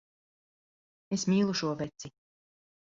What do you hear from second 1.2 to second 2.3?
mīlu šo veci.